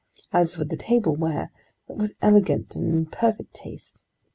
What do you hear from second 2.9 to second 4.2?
in perfect taste.